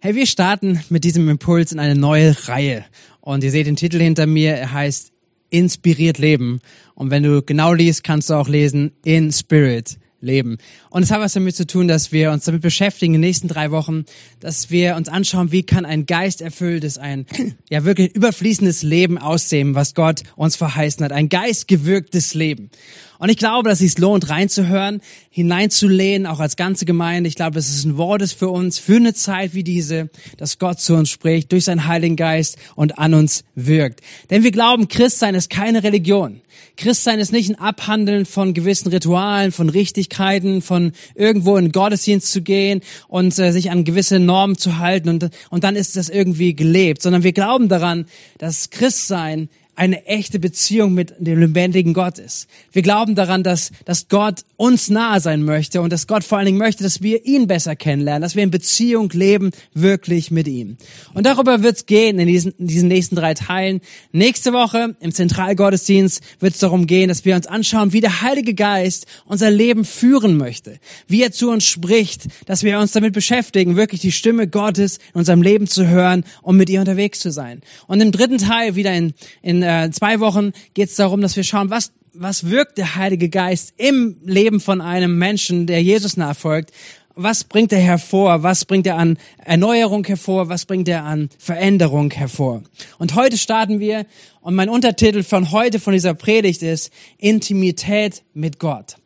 [0.00, 2.84] Hey, wir starten mit diesem Impuls in eine neue Reihe.
[3.20, 5.10] Und ihr seht den Titel hinter mir, er heißt
[5.50, 6.60] Inspiriert Leben.
[6.94, 10.58] Und wenn du genau liest, kannst du auch lesen In Spirit leben.
[10.90, 13.48] Und es hat was damit zu tun, dass wir uns damit beschäftigen in den nächsten
[13.48, 14.04] drei Wochen,
[14.38, 17.26] dass wir uns anschauen, wie kann ein geisterfülltes, ein
[17.68, 21.10] ja wirklich überfließendes Leben aussehen, was Gott uns verheißen hat.
[21.10, 22.70] Ein geistgewirktes Leben.
[23.18, 27.28] Und ich glaube, dass es sich lohnt, reinzuhören, hineinzulehnen, auch als ganze Gemeinde.
[27.28, 30.58] Ich glaube, dass es ein Wort ist für uns, für eine Zeit wie diese, dass
[30.58, 34.00] Gott zu uns spricht, durch seinen Heiligen Geist und an uns wirkt.
[34.30, 36.40] Denn wir glauben, Christsein ist keine Religion.
[36.76, 42.40] Christsein ist nicht ein Abhandeln von gewissen Ritualen, von Richtigkeiten, von irgendwo in Gottesdienst zu
[42.40, 46.54] gehen und äh, sich an gewisse Normen zu halten und, und dann ist das irgendwie
[46.54, 48.06] gelebt, sondern wir glauben daran,
[48.38, 52.48] dass Christsein eine echte Beziehung mit dem lebendigen Gott ist.
[52.72, 56.46] Wir glauben daran, dass, dass Gott uns nahe sein möchte und dass Gott vor allen
[56.46, 60.78] Dingen möchte, dass wir ihn besser kennenlernen, dass wir in Beziehung leben, wirklich mit ihm.
[61.14, 63.80] Und darüber wird es gehen in diesen, in diesen nächsten drei Teilen.
[64.10, 68.54] Nächste Woche im Zentralgottesdienst wird es darum gehen, dass wir uns anschauen, wie der Heilige
[68.54, 73.76] Geist unser Leben führen möchte, wie er zu uns spricht, dass wir uns damit beschäftigen,
[73.76, 77.62] wirklich die Stimme Gottes in unserem Leben zu hören und mit ihr unterwegs zu sein.
[77.86, 81.44] Und im dritten Teil wieder in, in äh, zwei Wochen geht es darum, dass wir
[81.44, 86.72] schauen, was was wirkt der Heilige Geist im Leben von einem Menschen, der Jesus nachfolgt?
[87.14, 88.42] Was bringt er hervor?
[88.42, 90.48] Was bringt er an Erneuerung hervor?
[90.48, 92.62] Was bringt er an Veränderung hervor?
[92.98, 94.06] Und heute starten wir
[94.40, 98.96] und mein Untertitel von heute von dieser Predigt ist Intimität mit Gott.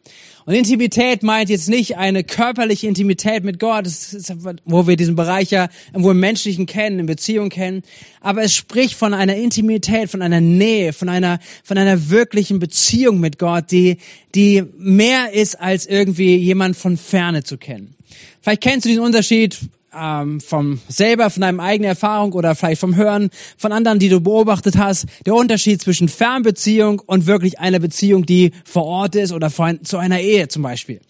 [0.44, 5.50] Und Intimität meint jetzt nicht eine körperliche Intimität mit Gott, ist, wo wir diesen Bereich
[5.50, 7.82] ja irgendwo im Menschlichen kennen, in Beziehung kennen.
[8.20, 13.20] Aber es spricht von einer Intimität, von einer Nähe, von einer, von einer wirklichen Beziehung
[13.20, 13.98] mit Gott, die,
[14.34, 17.94] die mehr ist als irgendwie jemand von Ferne zu kennen.
[18.40, 19.58] Vielleicht kennst du diesen Unterschied
[19.98, 24.20] ähm, vom selber, von deinem eigenen Erfahrung oder vielleicht vom Hören von anderen, die du
[24.20, 29.50] beobachtet hast, der Unterschied zwischen Fernbeziehung und wirklich einer Beziehung, die vor Ort ist oder
[29.58, 31.00] ein, zu einer Ehe zum Beispiel.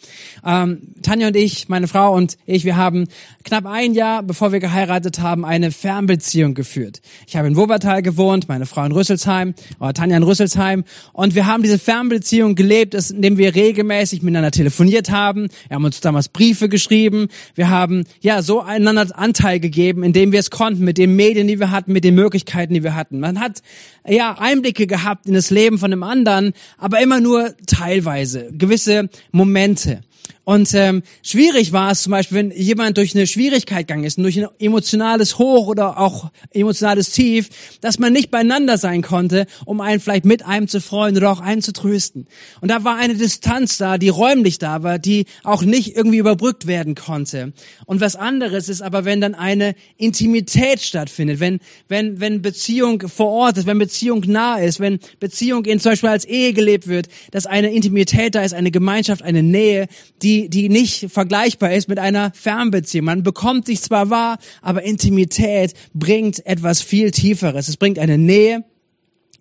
[0.44, 3.08] Ähm, Tanja und ich, meine Frau und ich, wir haben
[3.44, 7.00] knapp ein Jahr, bevor wir geheiratet haben, eine Fernbeziehung geführt.
[7.26, 11.46] Ich habe in Wuppertal gewohnt, meine Frau in Rüsselsheim, oder Tanja in Rüsselsheim und wir
[11.46, 15.48] haben diese Fernbeziehung gelebt, indem wir regelmäßig miteinander telefoniert haben.
[15.68, 17.28] Wir haben uns damals Briefe geschrieben.
[17.54, 21.60] Wir haben ja so einander Anteil gegeben, indem wir es konnten, mit den Medien, die
[21.60, 23.20] wir hatten, mit den Möglichkeiten, die wir hatten.
[23.20, 23.62] Man hat
[24.06, 30.00] ja Einblicke gehabt in das Leben von dem anderen, aber immer nur teilweise, gewisse Momente.
[30.44, 34.36] Und ähm, schwierig war es zum Beispiel, wenn jemand durch eine Schwierigkeit gegangen ist, durch
[34.36, 37.48] ein emotionales Hoch oder auch emotionales Tief,
[37.80, 41.38] dass man nicht beieinander sein konnte, um einen vielleicht mit einem zu freuen oder auch
[41.38, 42.26] einen zu trösten.
[42.60, 46.66] Und da war eine Distanz da, die räumlich da war, die auch nicht irgendwie überbrückt
[46.66, 47.52] werden konnte.
[47.86, 53.28] Und was anderes ist aber, wenn dann eine Intimität stattfindet, wenn, wenn, wenn Beziehung vor
[53.28, 57.06] Ort ist, wenn Beziehung nah ist, wenn Beziehung in zum Beispiel als Ehe gelebt wird,
[57.30, 59.86] dass eine Intimität da ist, eine Gemeinschaft, eine Nähe,
[60.20, 63.04] die die, die nicht vergleichbar ist mit einer Fernbeziehung.
[63.04, 67.68] Man bekommt sich zwar wahr, aber Intimität bringt etwas viel Tieferes.
[67.68, 68.64] Es bringt eine Nähe,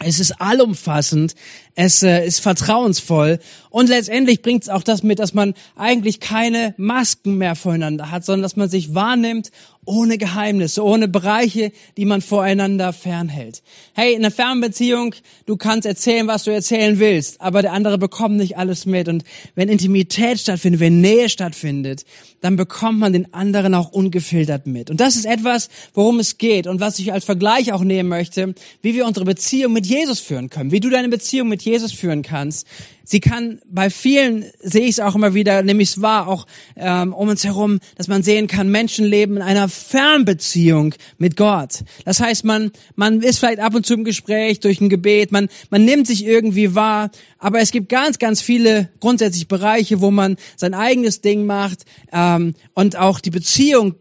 [0.03, 1.35] es ist allumfassend,
[1.75, 6.73] es äh, ist vertrauensvoll und letztendlich bringt es auch das mit, dass man eigentlich keine
[6.77, 9.51] Masken mehr voreinander hat, sondern dass man sich wahrnimmt
[9.91, 13.61] ohne Geheimnisse, ohne Bereiche, die man voreinander fernhält.
[13.93, 15.13] Hey, in einer Fernbeziehung,
[15.45, 19.09] du kannst erzählen, was du erzählen willst, aber der andere bekommt nicht alles mit.
[19.09, 22.05] Und wenn Intimität stattfindet, wenn Nähe stattfindet,
[22.39, 24.89] dann bekommt man den anderen auch ungefiltert mit.
[24.89, 28.55] Und das ist etwas, worum es geht und was ich als Vergleich auch nehmen möchte,
[28.81, 32.21] wie wir unsere Beziehung mit Jesus führen können, wie du deine Beziehung mit Jesus führen
[32.21, 32.65] kannst,
[33.03, 37.13] sie kann bei vielen sehe ich es auch immer wieder, nämlich es war auch ähm,
[37.13, 41.83] um uns herum, dass man sehen kann, Menschen leben in einer Fernbeziehung mit Gott.
[42.05, 45.49] Das heißt, man man ist vielleicht ab und zu im Gespräch durch ein Gebet, man
[45.69, 50.37] man nimmt sich irgendwie wahr, aber es gibt ganz ganz viele grundsätzlich Bereiche, wo man
[50.55, 53.95] sein eigenes Ding macht ähm, und auch die Beziehung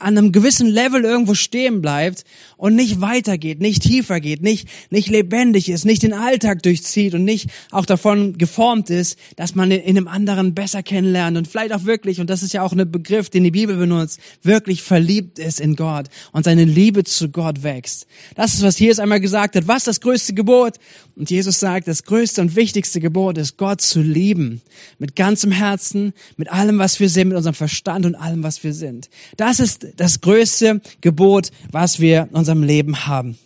[0.00, 2.24] an einem gewissen Level irgendwo stehen bleibt
[2.60, 7.24] und nicht weitergeht, nicht tiefer geht, nicht, nicht lebendig ist, nicht den Alltag durchzieht und
[7.24, 11.86] nicht auch davon geformt ist, dass man in einem anderen besser kennenlernt und vielleicht auch
[11.86, 15.58] wirklich, und das ist ja auch ein Begriff, den die Bibel benutzt, wirklich verliebt ist
[15.58, 18.06] in Gott und seine Liebe zu Gott wächst.
[18.34, 19.66] Das ist, was Jesus einmal gesagt hat.
[19.66, 20.74] Was ist das größte Gebot?
[21.16, 24.60] Und Jesus sagt, das größte und wichtigste Gebot ist, Gott zu lieben.
[24.98, 28.72] Mit ganzem Herzen, mit allem, was wir sind, mit unserem Verstand und allem, was wir
[28.72, 29.08] sind.
[29.36, 33.38] Das ist das größte Gebot, was wir unser unserem Leben haben.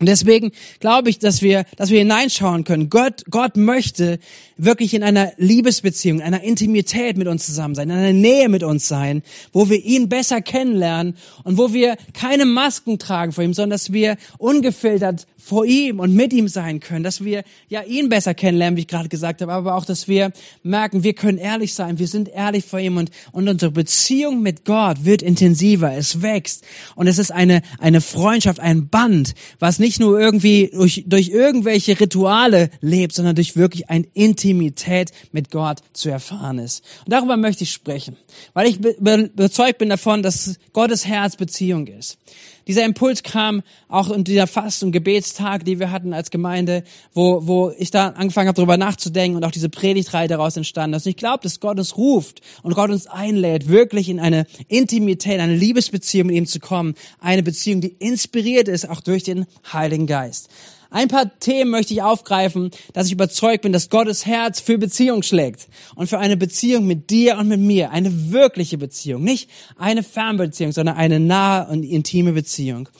[0.00, 0.50] Und deswegen
[0.80, 2.90] glaube ich, dass wir, dass wir hineinschauen können.
[2.90, 4.18] Gott, Gott möchte
[4.56, 8.64] wirklich in einer Liebesbeziehung, in einer Intimität mit uns zusammen sein, in einer Nähe mit
[8.64, 9.22] uns sein,
[9.52, 13.92] wo wir ihn besser kennenlernen und wo wir keine Masken tragen vor ihm, sondern dass
[13.92, 18.76] wir ungefiltert vor ihm und mit ihm sein können, dass wir ja ihn besser kennenlernen,
[18.76, 20.30] wie ich gerade gesagt habe, aber auch, dass wir
[20.62, 24.64] merken, wir können ehrlich sein, wir sind ehrlich vor ihm und, und unsere Beziehung mit
[24.64, 29.98] Gott wird intensiver, es wächst und es ist eine, eine Freundschaft, ein Band, was nicht
[29.98, 36.08] nur irgendwie durch, durch irgendwelche Rituale lebt, sondern durch wirklich eine Intimität mit Gott zu
[36.08, 36.84] erfahren ist.
[37.04, 38.16] Und darüber möchte ich sprechen,
[38.54, 42.18] weil ich überzeugt bin davon, dass Gottes Herz Beziehung ist.
[42.66, 47.46] Dieser Impuls kam auch in dieser Fast- und Gebetstag, die wir hatten als Gemeinde, wo,
[47.46, 51.06] wo ich da angefangen habe, darüber nachzudenken und auch diese Predigtreihe daraus entstanden ist.
[51.06, 55.40] Und ich glaube, dass Gott uns ruft und Gott uns einlädt, wirklich in eine Intimität,
[55.40, 56.94] eine Liebesbeziehung mit ihm zu kommen.
[57.20, 60.48] Eine Beziehung, die inspiriert ist, auch durch den Heiligen Geist.
[60.92, 65.22] Ein paar Themen möchte ich aufgreifen, dass ich überzeugt bin, dass Gottes Herz für Beziehung
[65.22, 69.48] schlägt und für eine Beziehung mit dir und mit mir, eine wirkliche Beziehung, nicht
[69.78, 72.90] eine Fernbeziehung, sondern eine nahe und intime Beziehung.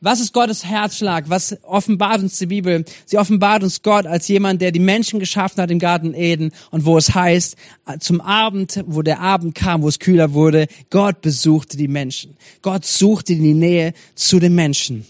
[0.00, 1.30] Was ist Gottes Herzschlag?
[1.30, 2.84] Was offenbart uns die Bibel?
[3.06, 6.84] Sie offenbart uns Gott als jemand, der die Menschen geschaffen hat im Garten Eden und
[6.84, 7.56] wo es heißt,
[8.00, 12.36] zum Abend, wo der Abend kam, wo es kühler wurde, Gott besuchte die Menschen.
[12.60, 15.06] Gott suchte die Nähe zu den Menschen.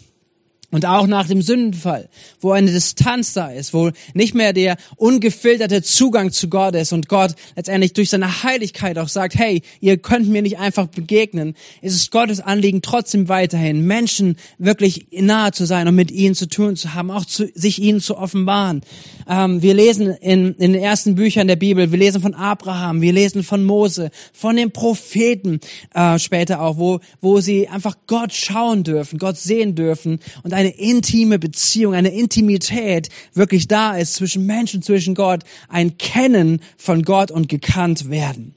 [0.76, 2.06] Und auch nach dem Sündenfall,
[2.38, 7.08] wo eine Distanz da ist, wo nicht mehr der ungefilterte Zugang zu Gott ist und
[7.08, 11.94] Gott letztendlich durch seine Heiligkeit auch sagt, hey, ihr könnt mir nicht einfach begegnen, ist
[11.94, 16.76] es Gottes Anliegen trotzdem weiterhin, Menschen wirklich nahe zu sein und mit ihnen zu tun
[16.76, 18.82] zu haben, auch zu, sich ihnen zu offenbaren.
[19.26, 23.14] Ähm, wir lesen in, in den ersten Büchern der Bibel, wir lesen von Abraham, wir
[23.14, 25.58] lesen von Mose, von den Propheten
[25.94, 30.65] äh, später auch, wo, wo sie einfach Gott schauen dürfen, Gott sehen dürfen und eine
[30.68, 37.30] intime Beziehung, eine Intimität wirklich da ist zwischen Menschen, zwischen Gott, ein Kennen von Gott
[37.30, 38.54] und gekannt werden.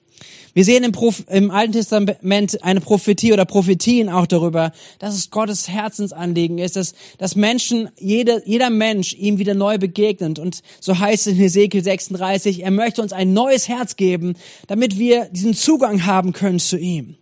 [0.53, 0.94] Wir sehen im,
[1.27, 6.95] im Alten Testament eine Prophetie oder Prophetien auch darüber, dass es Gottes Herzensanliegen ist, dass,
[7.17, 10.39] dass Menschen, jeder, jeder Mensch ihm wieder neu begegnet.
[10.39, 14.35] Und so heißt es in Hesekiel 36, er möchte uns ein neues Herz geben,
[14.67, 17.19] damit wir diesen Zugang haben können zu ihm.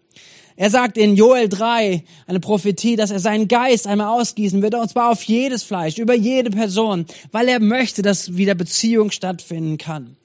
[0.60, 4.90] Er sagt in Joel 3, eine Prophetie, dass er seinen Geist einmal ausgießen wird, und
[4.90, 10.18] zwar auf jedes Fleisch, über jede Person, weil er möchte, dass wieder Beziehung stattfinden kann.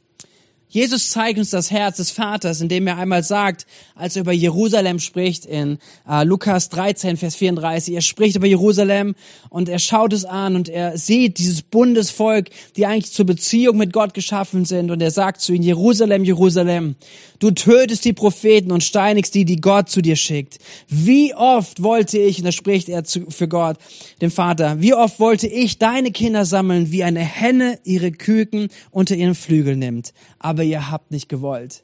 [0.72, 5.00] Jesus zeigt uns das Herz des Vaters, indem er einmal sagt, als er über Jerusalem
[5.00, 5.76] spricht in
[6.08, 9.14] äh, Lukas 13, Vers 34, er spricht über Jerusalem
[9.50, 13.92] und er schaut es an und er sieht dieses Bundesvolk, die eigentlich zur Beziehung mit
[13.92, 16.96] Gott geschaffen sind und er sagt zu ihnen, Jerusalem, Jerusalem,
[17.38, 20.58] du tötest die Propheten und steinigst die, die Gott zu dir schickt.
[20.88, 23.76] Wie oft wollte ich, und da spricht er zu, für Gott,
[24.22, 29.14] dem Vater, wie oft wollte ich deine Kinder sammeln, wie eine Henne ihre Küken unter
[29.16, 31.82] ihren Flügel nimmt, aber ihr habt nicht gewollt.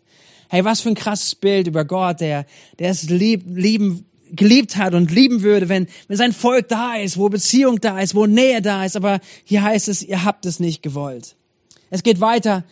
[0.48, 2.46] Hey, was für ein krasses Bild über Gott, der,
[2.78, 7.18] der es lieb, lieben, geliebt hat und lieben würde, wenn, wenn sein Volk da ist,
[7.18, 8.96] wo Beziehung da ist, wo Nähe da ist.
[8.96, 11.36] Aber hier heißt es, ihr habt es nicht gewollt.
[11.90, 12.64] Es geht weiter,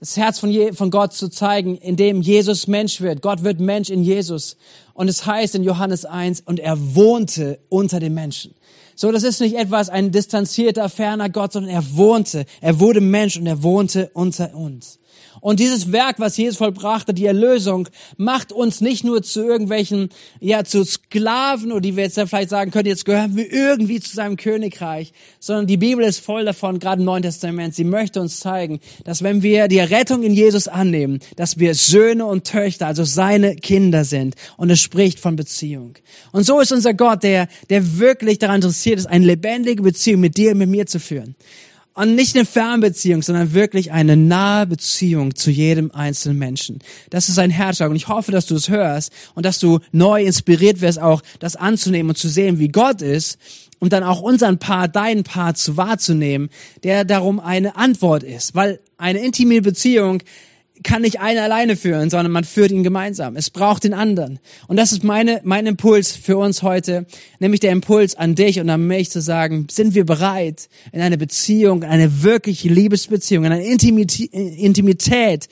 [0.00, 3.22] das Herz von, Je von Gott zu zeigen, indem Jesus Mensch wird.
[3.22, 4.56] Gott wird Mensch in Jesus.
[4.94, 8.54] Und es heißt in Johannes 1, und er wohnte unter den Menschen.
[8.94, 12.44] So, das ist nicht etwas, ein distanzierter, ferner Gott, sondern er wohnte.
[12.60, 14.98] Er wurde Mensch und er wohnte unter uns.
[15.40, 20.10] Und dieses Werk, was Jesus vollbrachte, die Erlösung, macht uns nicht nur zu irgendwelchen,
[20.40, 24.14] ja, zu Sklaven, oder die wir jetzt vielleicht sagen können, jetzt gehören wir irgendwie zu
[24.14, 27.74] seinem Königreich, sondern die Bibel ist voll davon, gerade im Neuen Testament.
[27.74, 32.26] Sie möchte uns zeigen, dass wenn wir die Rettung in Jesus annehmen, dass wir Söhne
[32.26, 34.34] und Töchter, also seine Kinder sind.
[34.56, 35.94] Und es spricht von Beziehung.
[36.32, 40.36] Und so ist unser Gott, der, der wirklich daran interessiert ist, eine lebendige Beziehung mit
[40.36, 41.34] dir und mit mir zu führen.
[41.94, 46.78] Und nicht eine Fernbeziehung, sondern wirklich eine nahe Beziehung zu jedem einzelnen Menschen.
[47.10, 47.90] Das ist ein Herzschlag.
[47.90, 51.54] Und ich hoffe, dass du es hörst und dass du neu inspiriert wirst, auch das
[51.54, 53.38] anzunehmen und zu sehen, wie Gott ist
[53.78, 56.48] und dann auch unseren Part, deinen Part zu wahrzunehmen,
[56.82, 58.54] der darum eine Antwort ist.
[58.54, 60.22] Weil eine intime Beziehung
[60.82, 63.36] kann nicht einer alleine führen, sondern man führt ihn gemeinsam.
[63.36, 64.38] Es braucht den anderen.
[64.68, 67.06] Und das ist meine, mein Impuls für uns heute,
[67.40, 71.18] nämlich der Impuls an dich und an mich zu sagen, sind wir bereit, in eine
[71.18, 75.48] Beziehung, eine wirkliche Liebesbeziehung, in eine Intimität,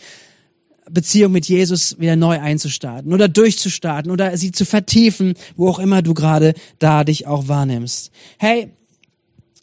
[0.91, 6.03] Beziehung mit Jesus wieder neu einzustarten oder durchzustarten oder sie zu vertiefen, wo auch immer
[6.03, 8.11] du gerade da dich auch wahrnimmst.
[8.39, 8.71] Hey,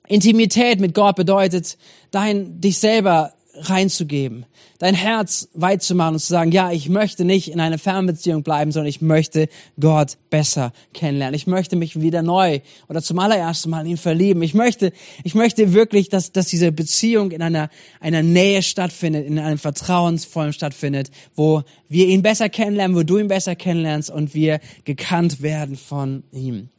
[0.08, 1.78] Intimität mit Gott bedeutet,
[2.12, 4.46] dein, dich selber reinzugeben,
[4.80, 8.44] dein Herz weit zu machen und zu sagen, ja, ich möchte nicht in einer Fernbeziehung
[8.44, 11.36] bleiben, sondern ich möchte Gott besser kennenlernen.
[11.36, 14.42] Ich möchte mich wieder neu oder zum allerersten Mal in ihn verlieben.
[14.42, 14.92] Ich möchte,
[15.24, 17.70] ich möchte wirklich, dass, dass diese Beziehung in einer,
[18.00, 23.28] einer Nähe stattfindet, in einem vertrauensvollen stattfindet, wo wir ihn besser kennenlernen, wo du ihn
[23.28, 26.70] besser kennenlernst und wir gekannt werden von ihm.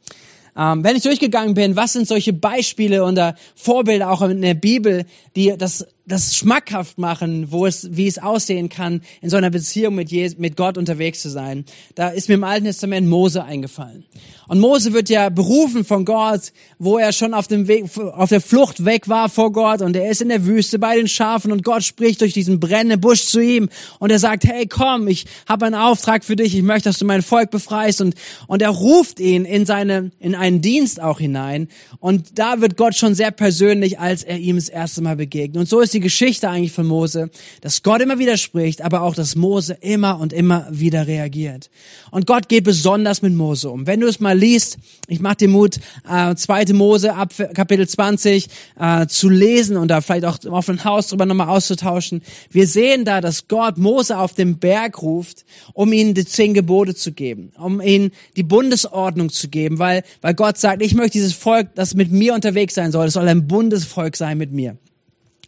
[0.57, 5.05] Ähm, wenn ich durchgegangen bin, was sind solche Beispiele oder Vorbilder auch in der Bibel,
[5.35, 9.95] die das das schmackhaft machen, wo es, wie es aussehen kann, in so einer Beziehung
[9.95, 11.65] mit, Je mit Gott unterwegs zu sein.
[11.95, 14.03] Da ist mir im Alten Testament Mose eingefallen.
[14.49, 18.41] Und Mose wird ja berufen von Gott, wo er schon auf dem Weg, auf der
[18.41, 21.63] Flucht weg war vor Gott und er ist in der Wüste bei den Schafen und
[21.63, 25.67] Gott spricht durch diesen brennenden Busch zu ihm und er sagt, hey, komm, ich habe
[25.67, 28.15] einen Auftrag für dich, ich möchte, dass du mein Volk befreist und,
[28.47, 31.67] und er ruft ihn in seine, in einen Dienst auch hinein
[31.99, 35.59] und da wird Gott schon sehr persönlich, als er ihm das erste Mal begegnet.
[35.59, 37.29] Und so ist die Geschichte eigentlich von Mose,
[37.61, 41.69] dass Gott immer wieder spricht, aber auch, dass Mose immer und immer wieder reagiert.
[42.11, 43.87] Und Gott geht besonders mit Mose um.
[43.87, 44.77] Wenn du es mal liest,
[45.07, 45.79] ich mache dir Mut,
[46.09, 48.47] äh, zweite Mose ab Kapitel 20
[48.79, 52.21] äh, zu lesen und da vielleicht auch auf ein Haus drüber nochmal auszutauschen.
[52.49, 56.95] Wir sehen da, dass Gott Mose auf den Berg ruft, um ihnen die zehn Gebote
[56.95, 61.33] zu geben, um ihnen die Bundesordnung zu geben, weil, weil Gott sagt, ich möchte dieses
[61.33, 64.77] Volk, das mit mir unterwegs sein soll, es soll ein Bundesvolk sein mit mir.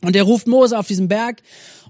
[0.02, 1.42] Und er ruft Mose auf diesen Berg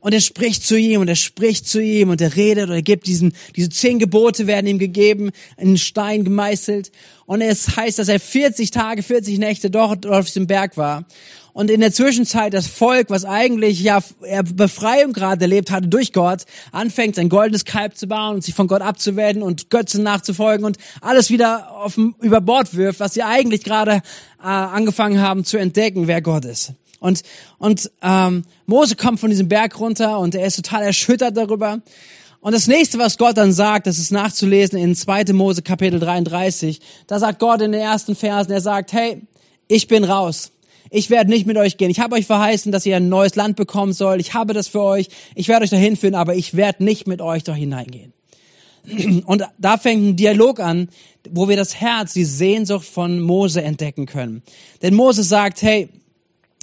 [0.01, 2.81] und er spricht zu ihm und er spricht zu ihm und er redet und er
[2.81, 6.91] gibt diesen, diese zehn Gebote werden ihm gegeben, in Stein gemeißelt.
[7.27, 11.05] Und es heißt, dass er 40 Tage, 40 Nächte dort auf diesem Berg war.
[11.53, 14.01] Und in der Zwischenzeit das Volk, was eigentlich ja
[14.55, 18.67] Befreiung gerade erlebt hatte durch Gott, anfängt sein goldenes Kalb zu bauen und sich von
[18.67, 23.63] Gott abzuwenden und Götzen nachzufolgen und alles wieder auf, über Bord wirft, was sie eigentlich
[23.63, 24.01] gerade
[24.41, 26.73] äh, angefangen haben zu entdecken, wer Gott ist.
[27.01, 27.23] Und,
[27.57, 31.81] und ähm, Mose kommt von diesem Berg runter und er ist total erschüttert darüber.
[32.41, 35.33] Und das nächste, was Gott dann sagt, das ist nachzulesen in 2.
[35.33, 36.79] Mose Kapitel 33.
[37.07, 39.23] Da sagt Gott in den ersten Versen, er sagt, hey,
[39.67, 40.51] ich bin raus.
[40.91, 41.89] Ich werde nicht mit euch gehen.
[41.89, 44.21] Ich habe euch verheißen, dass ihr ein neues Land bekommen sollt.
[44.21, 45.07] Ich habe das für euch.
[45.33, 48.13] Ich werde euch dahin führen, aber ich werde nicht mit euch da hineingehen.
[49.25, 50.89] Und da fängt ein Dialog an,
[51.31, 54.43] wo wir das Herz, die Sehnsucht von Mose entdecken können.
[54.83, 55.89] Denn Mose sagt, hey,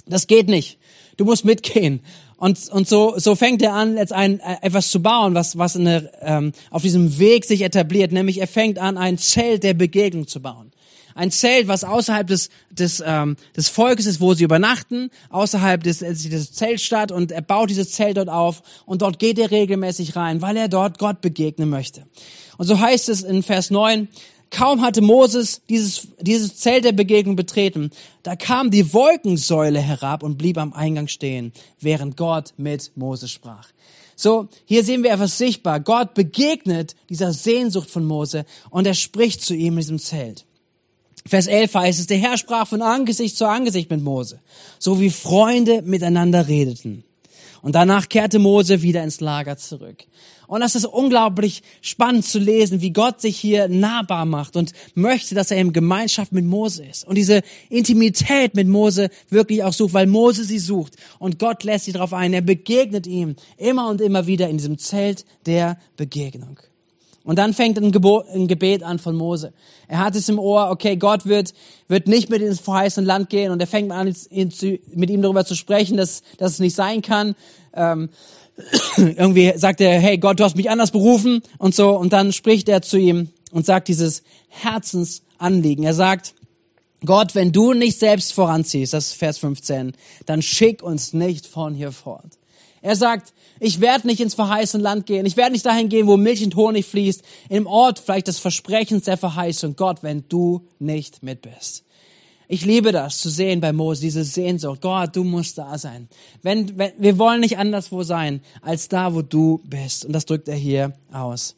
[0.09, 0.77] das geht nicht.
[1.17, 2.01] Du musst mitgehen.
[2.37, 5.75] Und, und so, so fängt er an, jetzt ein, äh, etwas zu bauen, was, was
[5.75, 8.13] in der, ähm, auf diesem Weg sich etabliert.
[8.13, 10.71] Nämlich er fängt an, ein Zelt der Begegnung zu bauen.
[11.15, 15.99] Ein Zelt, was außerhalb des, des, ähm, des Volkes ist, wo sie übernachten, außerhalb des,
[15.99, 20.41] des Zeltstadt und er baut dieses Zelt dort auf und dort geht er regelmäßig rein,
[20.41, 22.05] weil er dort Gott begegnen möchte.
[22.57, 24.07] Und so heißt es in Vers 9,
[24.51, 27.91] Kaum hatte Moses dieses, dieses Zelt der Begegnung betreten,
[28.23, 33.67] da kam die Wolkensäule herab und blieb am Eingang stehen, während Gott mit Moses sprach.
[34.15, 35.79] So, hier sehen wir etwas sichtbar.
[35.79, 40.45] Gott begegnet dieser Sehnsucht von Mose und er spricht zu ihm in diesem Zelt.
[41.25, 44.41] Vers 11 heißt es, der Herr sprach von Angesicht zu Angesicht mit Mose,
[44.79, 47.03] so wie Freunde miteinander redeten.
[47.61, 50.05] Und danach kehrte Mose wieder ins Lager zurück.
[50.47, 55.35] Und das ist unglaublich spannend zu lesen, wie Gott sich hier nahbar macht und möchte,
[55.35, 57.05] dass er in Gemeinschaft mit Mose ist.
[57.05, 60.95] Und diese Intimität mit Mose wirklich auch sucht, weil Mose sie sucht.
[61.19, 62.33] Und Gott lässt sie darauf ein.
[62.33, 66.59] Er begegnet ihm immer und immer wieder in diesem Zelt der Begegnung.
[67.29, 69.53] Und dann fängt ein, Gebet an von Mose.
[69.87, 71.53] Er hat es im Ohr, okay, Gott wird,
[71.87, 75.53] wird nicht mit ins verheißene Land gehen und er fängt an, mit ihm darüber zu
[75.53, 77.35] sprechen, dass, dass es nicht sein kann.
[77.75, 78.09] Ähm,
[78.97, 81.91] irgendwie sagt er, hey Gott, du hast mich anders berufen und so.
[81.91, 85.83] Und dann spricht er zu ihm und sagt dieses Herzensanliegen.
[85.83, 86.33] Er sagt,
[87.05, 89.93] Gott, wenn du nicht selbst voranziehst, das ist Vers 15,
[90.25, 92.39] dann schick uns nicht von hier fort.
[92.81, 95.25] Er sagt, ich werde nicht ins verheißene Land gehen.
[95.25, 97.21] Ich werde nicht dahin gehen, wo Milch und Honig fließt.
[97.49, 99.75] Im Ort vielleicht des Versprechens der Verheißung.
[99.75, 101.83] Gott, wenn du nicht mit bist.
[102.51, 104.81] Ich liebe das zu sehen bei Mose, diese Sehnsucht.
[104.81, 106.09] Gott, du musst da sein.
[106.41, 110.05] Wenn, wenn, wir wollen nicht anderswo sein, als da, wo du bist.
[110.05, 111.55] Und das drückt er hier aus.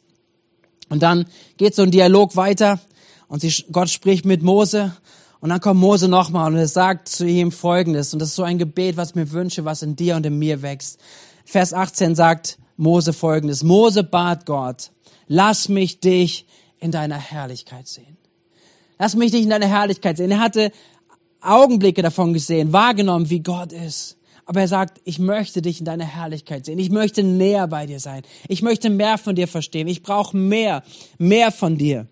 [0.90, 1.24] Und dann
[1.56, 2.78] geht so ein Dialog weiter
[3.28, 4.94] und sie, Gott spricht mit Mose
[5.42, 8.12] und dann kommt Mose nochmal und er sagt zu ihm Folgendes.
[8.12, 10.62] Und das ist so ein Gebet, was mir wünsche, was in dir und in mir
[10.62, 11.00] wächst.
[11.44, 13.64] Vers 18 sagt Mose folgendes.
[13.64, 14.92] Mose bat Gott,
[15.26, 16.46] lass mich dich
[16.78, 18.16] in deiner Herrlichkeit sehen.
[19.00, 20.30] Lass mich dich in deiner Herrlichkeit sehen.
[20.30, 20.70] Er hatte
[21.40, 24.18] Augenblicke davon gesehen, wahrgenommen, wie Gott ist.
[24.46, 26.78] Aber er sagt, ich möchte dich in deiner Herrlichkeit sehen.
[26.78, 28.22] Ich möchte näher bei dir sein.
[28.46, 29.88] Ich möchte mehr von dir verstehen.
[29.88, 30.84] Ich brauche mehr,
[31.18, 32.06] mehr von dir.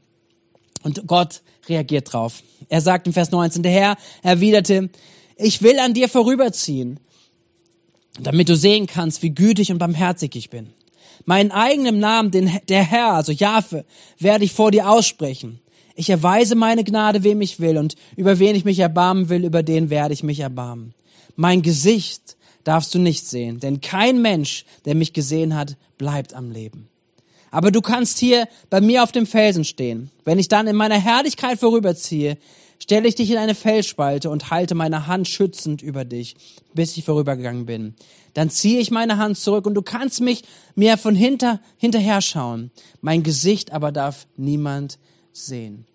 [0.82, 2.42] Und Gott reagiert drauf.
[2.68, 4.90] Er sagt im Vers 19, der Herr erwiderte,
[5.36, 7.00] ich will an dir vorüberziehen
[8.18, 10.70] damit du sehen kannst, wie gütig und barmherzig ich bin.
[11.26, 13.84] Meinen eigenen Namen, den, der Herr, also Jahwe,
[14.18, 15.60] werde ich vor dir aussprechen.
[15.94, 19.62] Ich erweise meine Gnade, wem ich will, und über wen ich mich erbarmen will, über
[19.62, 20.94] den werde ich mich erbarmen.
[21.36, 26.50] Mein Gesicht darfst du nicht sehen, denn kein Mensch, der mich gesehen hat, bleibt am
[26.50, 26.89] Leben.
[27.50, 30.10] Aber du kannst hier bei mir auf dem Felsen stehen.
[30.24, 32.38] Wenn ich dann in meiner Herrlichkeit vorüberziehe,
[32.78, 36.36] stelle ich dich in eine Felsspalte und halte meine Hand schützend über dich,
[36.74, 37.94] bis ich vorübergegangen bin.
[38.34, 42.70] Dann ziehe ich meine Hand zurück und du kannst mich mir von hinter, hinterher schauen.
[43.00, 44.98] Mein Gesicht aber darf niemand
[45.32, 45.86] sehen.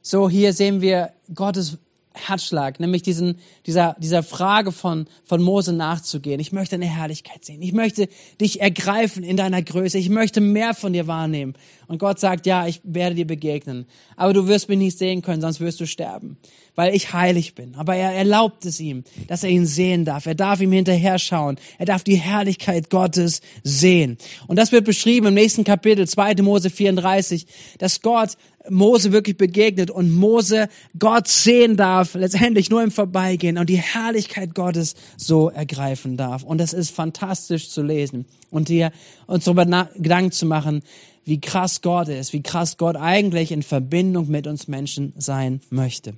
[0.00, 1.78] So, hier sehen wir Gottes
[2.14, 6.38] Herzschlag, nämlich diesen, dieser, dieser Frage von, von Mose nachzugehen.
[6.38, 7.60] Ich möchte deine Herrlichkeit sehen.
[7.60, 8.08] Ich möchte
[8.40, 9.98] dich ergreifen in deiner Größe.
[9.98, 11.54] Ich möchte mehr von dir wahrnehmen.
[11.88, 13.86] Und Gott sagt, ja, ich werde dir begegnen.
[14.16, 16.38] Aber du wirst mich nicht sehen können, sonst wirst du sterben,
[16.76, 17.74] weil ich heilig bin.
[17.74, 20.26] Aber er erlaubt es ihm, dass er ihn sehen darf.
[20.26, 21.58] Er darf ihm hinterher schauen.
[21.78, 24.18] Er darf die Herrlichkeit Gottes sehen.
[24.46, 26.36] Und das wird beschrieben im nächsten Kapitel, 2.
[26.42, 27.46] Mose 34,
[27.78, 28.36] dass Gott
[28.70, 30.68] Mose wirklich begegnet und Mose
[30.98, 36.42] Gott sehen darf, letztendlich nur im Vorbeigehen und die Herrlichkeit Gottes so ergreifen darf.
[36.42, 38.90] Und das ist fantastisch zu lesen und hier
[39.26, 39.66] uns darüber
[39.96, 40.82] Gedanken zu machen,
[41.24, 46.14] wie krass Gott ist, wie krass Gott eigentlich in Verbindung mit uns Menschen sein möchte.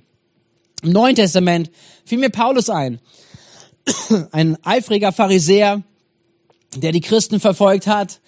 [0.83, 1.71] Im Neuen Testament
[2.05, 2.99] fiel mir Paulus ein,
[4.31, 5.83] ein eifriger Pharisäer,
[6.75, 8.21] der die Christen verfolgt hat,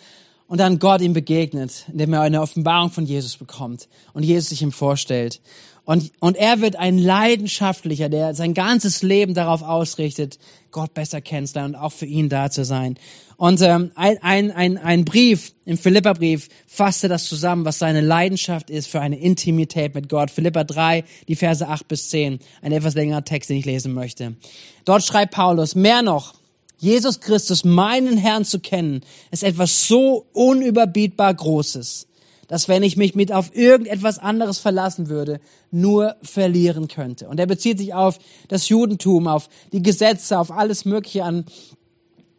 [0.49, 4.63] und dann Gott ihm begegnet, indem er eine Offenbarung von Jesus bekommt und Jesus sich
[4.63, 5.41] ihm vorstellt.
[5.85, 10.37] Und, und er wird ein leidenschaftlicher, der sein ganzes Leben darauf ausrichtet,
[10.71, 12.95] Gott besser kennenzulernen und auch für ihn da zu sein.
[13.37, 18.69] Und ähm, ein, ein, ein, ein Brief, im Philipperbrief, fasste das zusammen, was seine Leidenschaft
[18.69, 20.31] ist für eine Intimität mit Gott.
[20.31, 22.39] Philippa 3, die Verse 8 bis 10.
[22.61, 24.35] Ein etwas längerer Text, den ich lesen möchte.
[24.85, 26.38] Dort schreibt Paulus, mehr noch,
[26.79, 32.07] Jesus Christus, meinen Herrn zu kennen, ist etwas so unüberbietbar Großes,
[32.47, 37.27] dass wenn ich mich mit auf irgendetwas anderes verlassen würde, nur verlieren könnte.
[37.27, 38.17] Und er bezieht sich auf
[38.47, 41.45] das Judentum, auf die Gesetze, auf alles Mögliche an,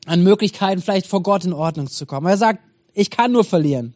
[0.06, 2.26] an Möglichkeiten, vielleicht vor Gott in Ordnung zu kommen.
[2.26, 2.60] Er sagt,
[2.94, 3.94] ich kann nur verlieren.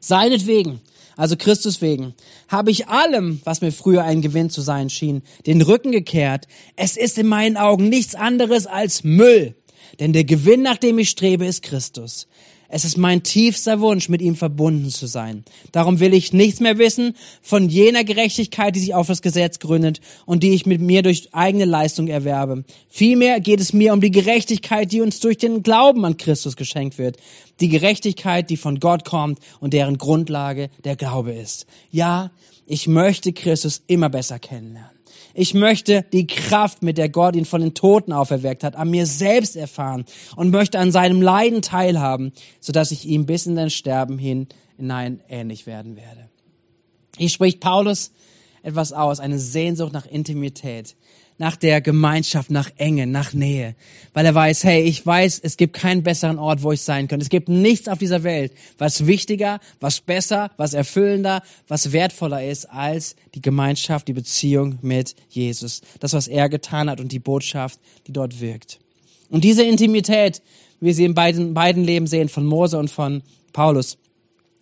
[0.00, 0.80] Seinetwegen
[1.20, 2.14] also Christus wegen,
[2.48, 6.46] habe ich allem, was mir früher ein Gewinn zu sein schien, den Rücken gekehrt.
[6.76, 9.54] Es ist in meinen Augen nichts anderes als Müll.
[9.98, 12.26] Denn der Gewinn, nach dem ich strebe, ist Christus.
[12.72, 15.44] Es ist mein tiefster Wunsch, mit ihm verbunden zu sein.
[15.72, 20.00] Darum will ich nichts mehr wissen von jener Gerechtigkeit, die sich auf das Gesetz gründet
[20.24, 22.64] und die ich mit mir durch eigene Leistung erwerbe.
[22.88, 26.96] Vielmehr geht es mir um die Gerechtigkeit, die uns durch den Glauben an Christus geschenkt
[26.96, 27.16] wird.
[27.58, 31.66] Die Gerechtigkeit, die von Gott kommt und deren Grundlage der Glaube ist.
[31.90, 32.30] Ja,
[32.66, 34.99] ich möchte Christus immer besser kennenlernen.
[35.34, 39.06] Ich möchte die Kraft, mit der Gott ihn von den Toten auferweckt hat, an mir
[39.06, 40.04] selbst erfahren
[40.36, 45.20] und möchte an seinem Leiden teilhaben, sodass ich ihm bis in den Sterben hin hinein
[45.28, 46.28] ähnlich werden werde.
[47.16, 48.12] Hier spricht Paulus
[48.62, 50.96] etwas aus, eine Sehnsucht nach Intimität,
[51.40, 53.74] nach der Gemeinschaft, nach Enge, nach Nähe,
[54.12, 57.24] weil er weiß, hey, ich weiß, es gibt keinen besseren Ort, wo ich sein könnte.
[57.24, 62.66] Es gibt nichts auf dieser Welt, was wichtiger, was besser, was erfüllender, was wertvoller ist
[62.66, 65.80] als die Gemeinschaft, die Beziehung mit Jesus.
[65.98, 68.78] Das, was er getan hat und die Botschaft, die dort wirkt.
[69.30, 70.42] Und diese Intimität,
[70.78, 73.22] wie wir sie in beiden, beiden Leben sehen, von Mose und von
[73.54, 73.96] Paulus,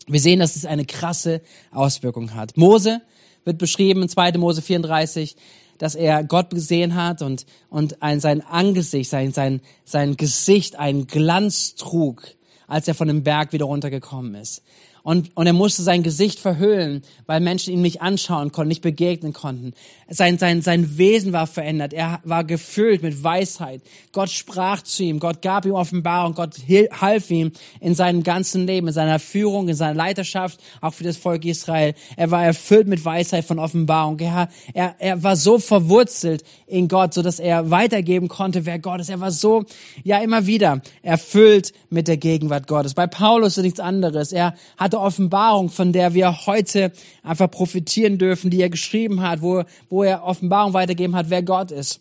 [0.06, 2.56] wir sehen, dass es eine krasse Auswirkung hat.
[2.56, 3.00] Mose
[3.44, 4.38] wird beschrieben in 2.
[4.38, 5.34] Mose 34
[5.78, 11.06] dass er Gott gesehen hat und, und ein, sein Angesicht, sein, sein, sein Gesicht einen
[11.06, 12.22] Glanz trug,
[12.66, 14.62] als er von dem Berg wieder runtergekommen ist.
[15.02, 19.32] Und, und er musste sein Gesicht verhüllen, weil Menschen ihn nicht anschauen konnten, nicht begegnen
[19.32, 19.72] konnten.
[20.08, 21.92] Sein, sein, sein Wesen war verändert.
[21.92, 23.82] Er war gefüllt mit Weisheit.
[24.12, 25.18] Gott sprach zu ihm.
[25.18, 26.34] Gott gab ihm Offenbarung.
[26.34, 26.56] Gott
[27.00, 31.16] half ihm in seinem ganzen Leben, in seiner Führung, in seiner Leiterschaft, auch für das
[31.16, 31.94] Volk Israel.
[32.16, 34.18] Er war erfüllt mit Weisheit von Offenbarung.
[34.18, 39.00] Er, er, er war so verwurzelt in Gott, so dass er weitergeben konnte, wer Gott
[39.00, 39.10] ist.
[39.10, 39.64] Er war so,
[40.04, 42.94] ja, immer wieder erfüllt mit der Gegenwart Gottes.
[42.94, 44.32] Bei Paulus ist nichts anderes.
[44.32, 44.54] Er
[44.88, 49.62] hatte große Offenbarung, von der wir heute einfach profitieren dürfen, die er geschrieben hat, wo,
[49.88, 52.00] wo er Offenbarung weitergeben hat, wer Gott ist.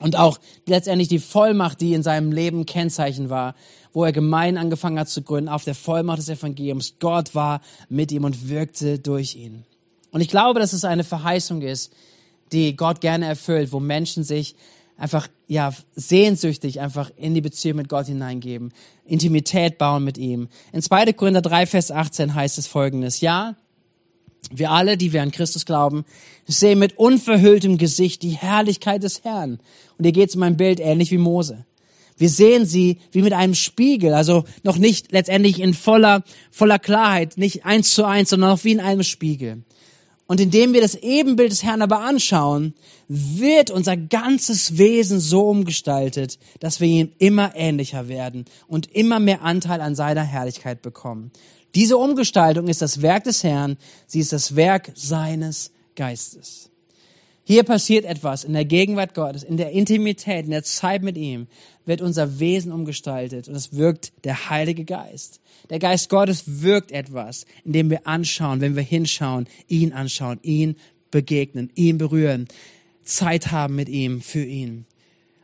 [0.00, 3.54] Und auch letztendlich die Vollmacht, die in seinem Leben Kennzeichen war,
[3.92, 6.94] wo er Gemeinden angefangen hat zu gründen, auf der Vollmacht des Evangeliums.
[7.00, 9.64] Gott war mit ihm und wirkte durch ihn.
[10.12, 11.92] Und ich glaube, dass es eine Verheißung ist,
[12.52, 14.54] die Gott gerne erfüllt, wo Menschen sich
[14.98, 18.74] einfach ja sehnsüchtig einfach in die Beziehung mit Gott hineingeben,
[19.06, 20.48] Intimität bauen mit ihm.
[20.72, 21.14] In 2.
[21.14, 23.56] Korinther 3 Vers 18 heißt es folgendes: Ja,
[24.50, 26.04] wir alle, die wir an Christus glauben,
[26.46, 29.58] sehen mit unverhülltem Gesicht die Herrlichkeit des Herrn.
[29.96, 31.64] Und hier geht es um ein Bild ähnlich wie Mose.
[32.16, 37.38] Wir sehen sie wie mit einem Spiegel, also noch nicht letztendlich in voller, voller Klarheit,
[37.38, 39.62] nicht eins zu eins, sondern noch wie in einem Spiegel.
[40.28, 42.74] Und indem wir das Ebenbild des Herrn aber anschauen,
[43.08, 49.40] wird unser ganzes Wesen so umgestaltet, dass wir ihm immer ähnlicher werden und immer mehr
[49.40, 51.32] Anteil an seiner Herrlichkeit bekommen.
[51.74, 56.70] Diese Umgestaltung ist das Werk des Herrn, sie ist das Werk seines Geistes.
[57.48, 61.46] Hier passiert etwas in der Gegenwart Gottes, in der Intimität, in der Zeit mit ihm,
[61.86, 65.40] wird unser Wesen umgestaltet und es wirkt der Heilige Geist.
[65.70, 70.76] Der Geist Gottes wirkt etwas, indem wir anschauen, wenn wir hinschauen, ihn anschauen, ihn
[71.10, 72.48] begegnen, ihn berühren,
[73.02, 74.84] Zeit haben mit ihm, für ihn.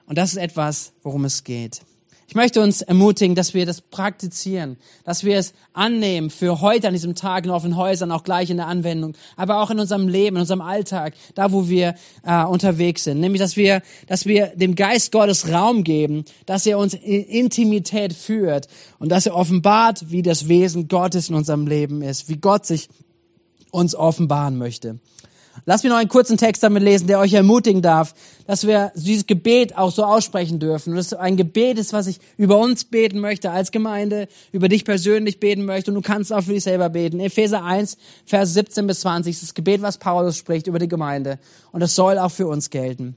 [0.04, 1.80] Und das ist etwas, worum es geht.
[2.26, 6.94] Ich möchte uns ermutigen, dass wir das praktizieren, dass wir es annehmen für heute an
[6.94, 10.36] diesem Tag in offenen Häusern, auch gleich in der Anwendung, aber auch in unserem Leben,
[10.36, 13.20] in unserem Alltag, da wo wir äh, unterwegs sind.
[13.20, 18.14] Nämlich, dass wir, dass wir dem Geist Gottes Raum geben, dass er uns in Intimität
[18.14, 22.64] führt und dass er offenbart, wie das Wesen Gottes in unserem Leben ist, wie Gott
[22.64, 22.88] sich
[23.70, 24.98] uns offenbaren möchte.
[25.66, 28.14] Lass mich noch einen kurzen Text damit lesen, der euch ermutigen darf,
[28.46, 30.90] dass wir dieses Gebet auch so aussprechen dürfen.
[30.90, 34.68] Und das ist ein Gebet ist, was ich über uns beten möchte als Gemeinde, über
[34.68, 37.20] dich persönlich beten möchte und du kannst auch für dich selber beten.
[37.20, 41.38] Epheser 1, Vers 17 bis 20 ist das Gebet, was Paulus spricht über die Gemeinde.
[41.72, 43.16] Und das soll auch für uns gelten.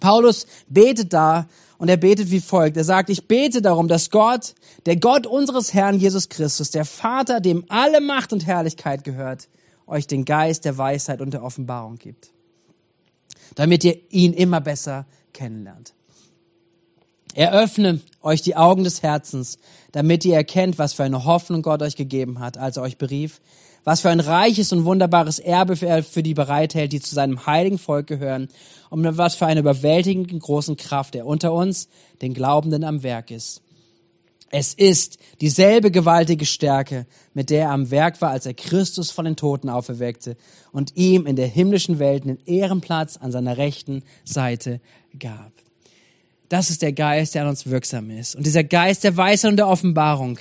[0.00, 1.46] Paulus betet da
[1.78, 2.76] und er betet wie folgt.
[2.76, 4.54] Er sagt, ich bete darum, dass Gott,
[4.86, 9.48] der Gott unseres Herrn Jesus Christus, der Vater, dem alle Macht und Herrlichkeit gehört,
[9.86, 12.30] euch den Geist der Weisheit und der Offenbarung gibt,
[13.54, 15.94] damit ihr ihn immer besser kennenlernt.
[17.34, 19.58] Eröffne euch die Augen des Herzens,
[19.92, 23.40] damit ihr erkennt, was für eine Hoffnung Gott euch gegeben hat, als er euch berief,
[23.84, 27.78] was für ein reiches und wunderbares Erbe er für die bereithält, die zu seinem heiligen
[27.78, 28.48] Volk gehören,
[28.90, 31.88] und was für eine überwältigende großen Kraft er unter uns,
[32.20, 33.62] den Glaubenden, am Werk ist.
[34.54, 39.24] Es ist dieselbe gewaltige Stärke, mit der er am Werk war, als er Christus von
[39.24, 40.36] den Toten auferweckte
[40.72, 44.82] und ihm in der himmlischen Welt einen Ehrenplatz an seiner rechten Seite
[45.18, 45.52] gab.
[46.50, 48.36] Das ist der Geist, der an uns wirksam ist.
[48.36, 50.38] Und dieser Geist der Weisheit und der Offenbarung,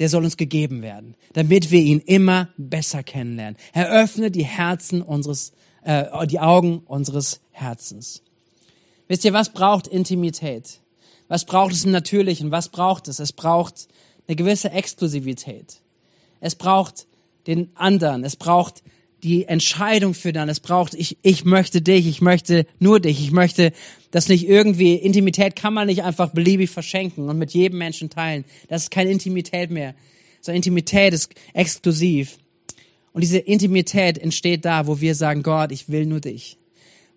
[0.00, 3.56] der soll uns gegeben werden, damit wir ihn immer besser kennenlernen.
[3.72, 5.52] Er öffnet die Herzen unseres,
[5.84, 8.24] äh, die Augen unseres Herzens.
[9.06, 10.80] Wisst ihr, was braucht Intimität?
[11.28, 12.50] Was braucht es im Natürlichen?
[12.50, 13.18] Was braucht es?
[13.18, 13.88] Es braucht
[14.26, 15.80] eine gewisse Exklusivität.
[16.40, 17.06] Es braucht
[17.46, 18.24] den anderen.
[18.24, 18.82] Es braucht
[19.22, 20.48] die Entscheidung für dann.
[20.48, 23.72] Es braucht, ich, ich möchte dich, ich möchte nur dich, ich möchte
[24.10, 28.44] das nicht irgendwie, Intimität kann man nicht einfach beliebig verschenken und mit jedem Menschen teilen.
[28.68, 29.94] Das ist keine Intimität mehr.
[30.40, 32.38] So Intimität ist exklusiv.
[33.12, 36.58] Und diese Intimität entsteht da, wo wir sagen, Gott, ich will nur dich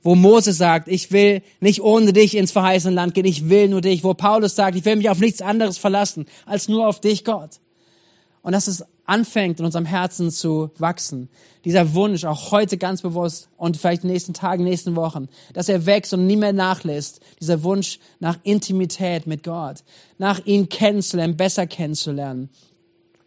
[0.02, 3.82] wo Mose sagt, ich will nicht ohne dich ins verheißene Land gehen, ich will nur
[3.82, 7.26] dich, wo Paulus sagt, ich will mich auf nichts anderes verlassen, als nur auf dich,
[7.26, 7.60] Gott.
[8.42, 11.30] Und dass es anfängt in unserem Herzen zu wachsen.
[11.66, 15.68] Dieser Wunsch, auch heute ganz bewusst und vielleicht in den nächsten Tagen, nächsten Wochen, dass
[15.68, 17.20] er wächst und nie mehr nachlässt.
[17.42, 19.84] Dieser Wunsch nach Intimität mit Gott,
[20.20, 22.50] nach ihn kennenzulernen, besser kennenzulernen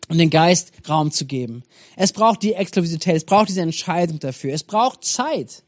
[0.08, 1.64] und den Geist Raum zu geben.
[1.96, 5.64] Es braucht die Exklusivität, es braucht diese Entscheidung dafür, es braucht Zeit.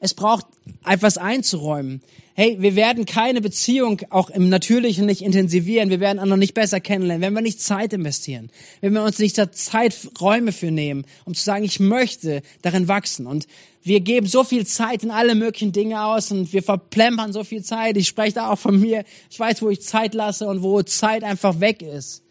[0.00, 0.46] Es braucht
[0.84, 2.02] etwas einzuräumen.
[2.34, 5.90] Hey, wir werden keine Beziehung auch im Natürlichen nicht intensivieren.
[5.90, 8.50] Wir werden anderen nicht besser kennenlernen, wenn wir nicht Zeit investieren.
[8.80, 13.26] Wenn wir uns nicht da Zeiträume für nehmen, um zu sagen, ich möchte darin wachsen.
[13.26, 13.48] Und
[13.82, 17.64] wir geben so viel Zeit in alle möglichen Dinge aus und wir verplempern so viel
[17.64, 17.96] Zeit.
[17.96, 19.02] Ich spreche da auch von mir.
[19.30, 22.22] Ich weiß, wo ich Zeit lasse und wo Zeit einfach weg ist.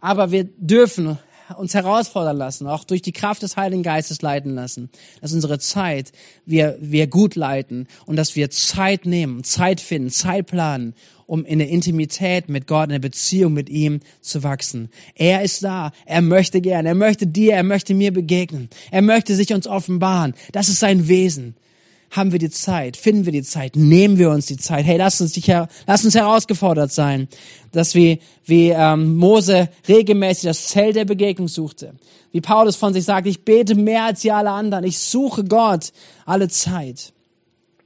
[0.00, 1.18] Aber wir dürfen
[1.56, 6.12] uns herausfordern lassen, auch durch die Kraft des Heiligen Geistes leiten lassen, dass unsere Zeit
[6.44, 10.94] wir, wir gut leiten und dass wir Zeit nehmen, Zeit finden, Zeit planen,
[11.26, 14.88] um in der Intimität mit Gott, in der Beziehung mit ihm zu wachsen.
[15.14, 15.92] Er ist da.
[16.06, 16.86] Er möchte gern.
[16.86, 18.70] Er möchte dir, er möchte mir begegnen.
[18.90, 20.34] Er möchte sich uns offenbaren.
[20.52, 21.54] Das ist sein Wesen
[22.10, 24.84] haben wir die Zeit, finden wir die Zeit, nehmen wir uns die Zeit.
[24.84, 25.46] Hey, lass uns, dich,
[25.86, 27.28] lass uns herausgefordert sein,
[27.72, 31.94] dass wir wie ähm, Mose regelmäßig das Zelt der Begegnung suchte.
[32.32, 34.84] Wie Paulus von sich sagt, ich bete mehr als die alle anderen.
[34.84, 35.92] Ich suche Gott
[36.24, 37.12] alle Zeit.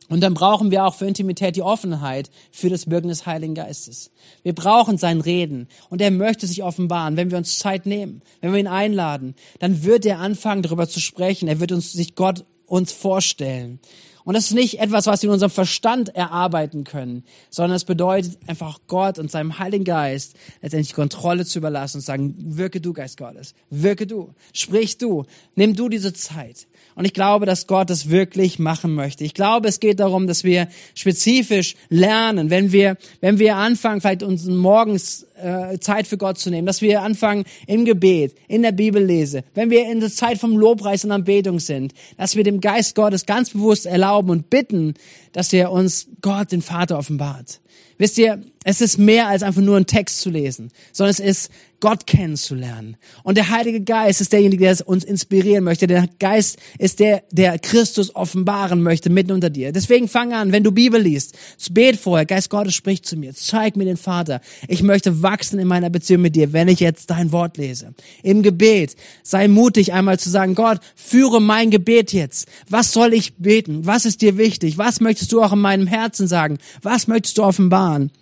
[0.08, 4.10] Und dann brauchen wir auch für Intimität die Offenheit für das Wirken des Heiligen Geistes.
[4.42, 7.16] Wir brauchen sein Reden und er möchte sich offenbaren.
[7.16, 11.00] Wenn wir uns Zeit nehmen, wenn wir ihn einladen, dann wird er anfangen, darüber zu
[11.00, 11.48] sprechen.
[11.48, 13.80] Er wird uns sich Gott uns vorstellen.
[14.24, 18.38] Und das ist nicht etwas, was wir in unserem Verstand erarbeiten können, sondern es bedeutet
[18.46, 23.18] einfach Gott und seinem Heiligen Geist letztendlich Kontrolle zu überlassen und sagen, wirke du, Geist
[23.18, 26.66] Gottes, wirke du, sprich du, nimm du diese Zeit.
[26.94, 29.24] Und ich glaube, dass Gott das wirklich machen möchte.
[29.24, 34.22] Ich glaube, es geht darum, dass wir spezifisch lernen, wenn wir, wenn wir anfangen, vielleicht
[34.22, 38.72] uns morgens äh, Zeit für Gott zu nehmen, dass wir anfangen im Gebet, in der
[38.72, 42.60] Bibel lese, wenn wir in der Zeit vom Lobpreis und Anbetung sind, dass wir dem
[42.60, 44.94] Geist Gottes ganz bewusst erlauben und bitten,
[45.32, 47.60] dass er uns Gott, den Vater, offenbart.
[47.98, 51.50] Wisst ihr, es ist mehr als einfach nur einen Text zu lesen, sondern es ist
[51.82, 52.96] Gott kennenzulernen.
[53.24, 55.88] Und der Heilige Geist ist derjenige, der uns inspirieren möchte.
[55.88, 59.72] Der Geist ist der, der Christus offenbaren möchte mitten unter dir.
[59.72, 61.36] Deswegen fang an, wenn du Bibel liest,
[61.72, 64.40] bet vorher, Geist Gottes spricht zu mir, zeig mir den Vater.
[64.68, 67.94] Ich möchte wachsen in meiner Beziehung mit dir, wenn ich jetzt dein Wort lese.
[68.22, 72.46] Im Gebet, sei mutig einmal zu sagen, Gott, führe mein Gebet jetzt.
[72.68, 73.86] Was soll ich beten?
[73.86, 74.78] Was ist dir wichtig?
[74.78, 76.58] Was möchtest du auch in meinem Herzen sagen?
[76.80, 78.12] Was möchtest du offenbaren?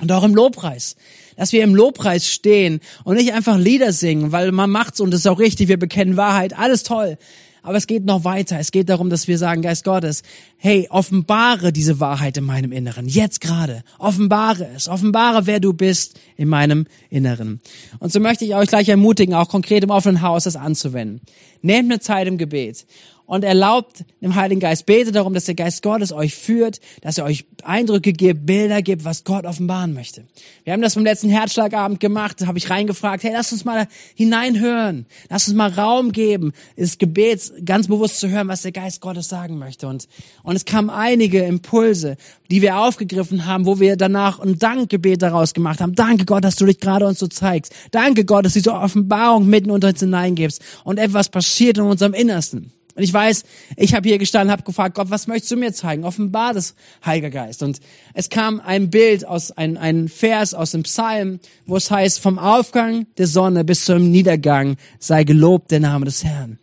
[0.00, 0.96] Und auch im Lobpreis.
[1.36, 5.20] Dass wir im Lobpreis stehen und nicht einfach Lieder singen, weil man macht's und es
[5.20, 7.16] ist auch richtig, wir bekennen Wahrheit, alles toll.
[7.64, 8.58] Aber es geht noch weiter.
[8.58, 10.22] Es geht darum, dass wir sagen, Geist Gottes,
[10.58, 13.08] hey, offenbare diese Wahrheit in meinem Inneren.
[13.08, 13.82] Jetzt gerade.
[13.98, 14.86] Offenbare es.
[14.86, 17.62] Offenbare, wer du bist in meinem Inneren.
[18.00, 21.22] Und so möchte ich euch gleich ermutigen, auch konkret im offenen Haus das anzuwenden.
[21.62, 22.84] Nehmt eine Zeit im Gebet
[23.26, 27.24] und erlaubt dem Heiligen Geist, betet darum, dass der Geist Gottes euch führt, dass er
[27.24, 30.24] euch Eindrücke gibt, Bilder gibt, was Gott offenbaren möchte.
[30.64, 33.88] Wir haben das beim letzten Herzschlagabend gemacht, da habe ich reingefragt, hey, lass uns mal
[34.14, 39.00] hineinhören, lass uns mal Raum geben, das Gebet ganz bewusst zu hören, was der Geist
[39.00, 39.88] Gottes sagen möchte.
[39.88, 40.06] Und,
[40.42, 42.16] und es kamen einige Impulse,
[42.50, 45.94] die wir aufgegriffen haben, wo wir danach ein Dankgebet daraus gemacht haben.
[45.94, 47.72] Danke Gott, dass du dich gerade uns so zeigst.
[47.90, 52.12] Danke Gott, dass du diese Offenbarung mitten unter uns hineingibst und etwas passiert in unserem
[52.12, 52.72] Innersten.
[52.96, 53.42] Und ich weiß,
[53.76, 56.04] ich habe hier gestanden, habe gefragt, Gott, was möchtest du mir zeigen?
[56.04, 57.62] Offenbar das Heiliger Geist.
[57.62, 57.80] Und
[58.12, 62.38] es kam ein Bild aus, ein, ein Vers aus dem Psalm, wo es heißt, vom
[62.38, 66.58] Aufgang der Sonne bis zum Niedergang sei gelobt der Name des Herrn.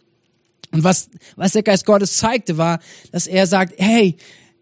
[0.71, 2.79] Und was, was der Geist Gottes zeigte, war,
[3.11, 4.15] dass er sagt, hey,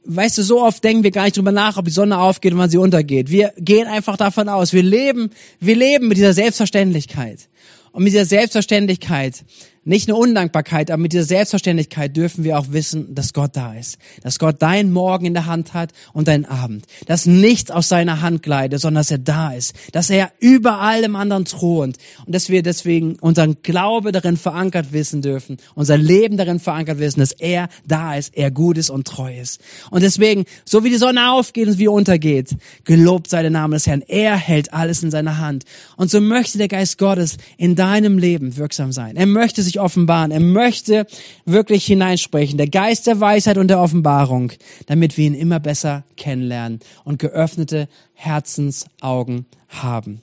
[0.05, 2.57] weißt du, so oft denken wir gar nicht drüber nach, ob die Sonne aufgeht und
[2.57, 3.29] wann sie untergeht.
[3.29, 4.73] Wir gehen einfach davon aus.
[4.73, 5.29] Wir leben,
[5.59, 7.47] wir leben mit dieser Selbstverständlichkeit.
[7.91, 9.43] Und mit dieser Selbstverständlichkeit
[9.83, 13.97] nicht nur Undankbarkeit, aber mit dieser Selbstverständlichkeit dürfen wir auch wissen, dass Gott da ist.
[14.21, 16.85] Dass Gott deinen Morgen in der Hand hat und deinen Abend.
[17.07, 19.73] Dass nichts aus seiner Hand gleitet, sondern dass er da ist.
[19.91, 21.97] Dass er über allem anderen thront.
[22.25, 25.57] Und dass wir deswegen unseren Glaube darin verankert wissen dürfen.
[25.75, 29.59] Unser Leben darin verankert wissen, dass er da ist, er gut ist und treu ist.
[29.91, 33.87] Und deswegen, so wie die Sonne aufgeht und wie untergeht, gelobt sei der Name des
[33.87, 34.03] Herrn.
[34.07, 35.63] Er hält alles in seiner Hand.
[35.95, 39.15] Und so möchte der Geist Gottes in deinem Leben wirksam sein.
[39.15, 40.31] Er möchte sich offenbaren.
[40.31, 41.07] Er möchte
[41.45, 42.57] wirklich hineinsprechen.
[42.57, 44.51] Der Geist der Weisheit und der Offenbarung,
[44.85, 50.21] damit wir ihn immer besser kennenlernen und geöffnete Herzensaugen haben.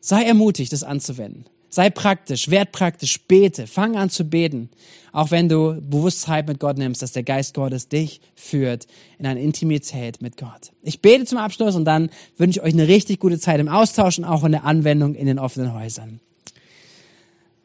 [0.00, 1.44] Sei ermutigt, das anzuwenden.
[1.72, 4.70] Sei praktisch, werd praktisch, bete, fang an zu beten.
[5.12, 9.40] Auch wenn du Bewusstheit mit Gott nimmst, dass der Geist Gottes dich führt in eine
[9.40, 10.72] Intimität mit Gott.
[10.82, 14.18] Ich bete zum Abschluss und dann wünsche ich euch eine richtig gute Zeit im Austausch
[14.18, 16.20] und auch in der Anwendung in den offenen Häusern.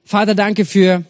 [0.04, 1.04] Vater, danke für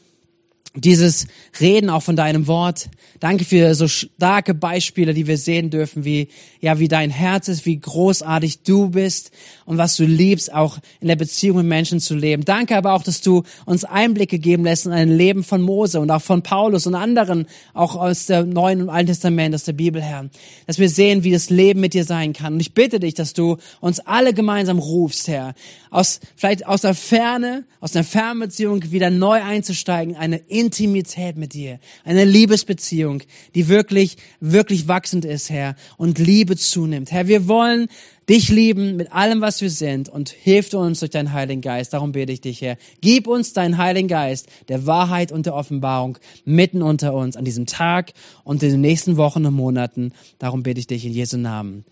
[0.76, 1.28] dieses
[1.60, 2.90] Reden auch von deinem Wort.
[3.20, 6.28] Danke für so starke Beispiele, die wir sehen dürfen, wie,
[6.60, 9.32] ja, wie dein Herz ist, wie großartig du bist
[9.66, 12.44] und was du liebst, auch in der Beziehung mit Menschen zu leben.
[12.44, 16.12] Danke aber auch, dass du uns Einblicke geben lässt in ein Leben von Mose und
[16.12, 20.02] auch von Paulus und anderen, auch aus der Neuen und Alten Testament, aus der Bibel
[20.02, 20.30] her.
[20.68, 22.54] Dass wir sehen, wie das Leben mit dir sein kann.
[22.54, 25.54] Und ich bitte dich, dass du uns alle gemeinsam rufst, Herr,
[25.90, 31.80] aus, vielleicht aus der Ferne, aus einer Fernbeziehung wieder neu einzusteigen, eine Intimität mit dir,
[32.04, 33.22] eine Liebesbeziehung,
[33.54, 37.12] die wirklich, wirklich wachsend ist, Herr, und Liebe zunimmt.
[37.12, 37.88] Herr, wir wollen
[38.28, 41.94] dich lieben mit allem, was wir sind und hilf uns durch deinen Heiligen Geist.
[41.94, 42.78] Darum bete ich dich, Herr.
[43.02, 47.68] Gib uns deinen Heiligen Geist der Wahrheit und der Offenbarung mitten unter uns an diesem
[47.68, 50.12] Tag und in den nächsten Wochen und Monaten.
[50.40, 51.86] Darum bete ich dich in Jesu Namen.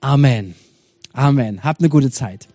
[0.00, 0.54] Amen.
[1.12, 1.64] Amen.
[1.64, 2.48] Habt eine gute Zeit.